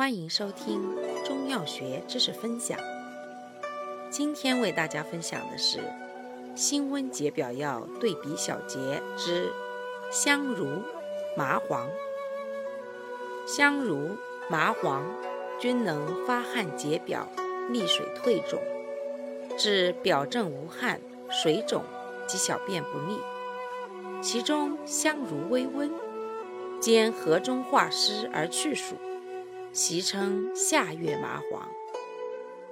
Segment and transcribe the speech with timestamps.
[0.00, 0.82] 欢迎收听
[1.26, 2.78] 中药学知识分享。
[4.08, 5.78] 今天为大家分享的是
[6.54, 9.52] 辛温解表药对比小结之
[10.10, 10.80] 香茹、
[11.36, 11.86] 麻黄。
[13.46, 14.16] 香茹、
[14.48, 15.04] 麻黄
[15.58, 17.28] 均能发汗解表、
[17.68, 18.58] 利水退肿，
[19.58, 20.98] 治表证无汗、
[21.28, 21.84] 水肿
[22.26, 23.20] 及小便不利。
[24.22, 25.92] 其中香茹微温，
[26.80, 28.94] 兼和中化湿而去暑。
[29.72, 31.68] 习称夏月麻黄，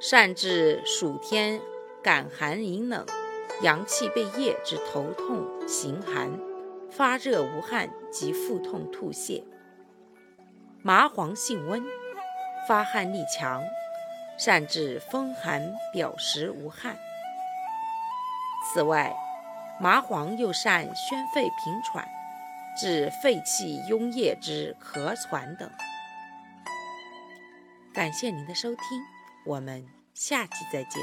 [0.01, 1.61] 善治暑天
[2.03, 3.07] 感寒饮冷、
[3.63, 6.37] 阳气被噎之头痛、形寒、
[6.91, 9.45] 发热无汗及腹痛吐泻。
[10.83, 11.85] 麻黄性温，
[12.67, 13.63] 发汗力强，
[14.37, 16.97] 善治风寒表实无汗。
[18.75, 19.15] 此外，
[19.81, 22.09] 麻黄又善宣肺平喘，
[22.77, 25.71] 治肺气壅液之咳喘等。
[27.99, 29.05] 感谢您的收听，
[29.45, 29.85] 我们
[30.15, 31.03] 下期再见。